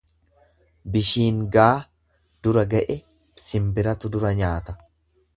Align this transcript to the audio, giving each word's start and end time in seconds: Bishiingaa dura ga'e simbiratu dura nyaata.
Bishiingaa 0.93 1.73
dura 2.47 2.63
ga'e 2.71 2.95
simbiratu 3.49 4.11
dura 4.17 4.33
nyaata. 4.41 4.75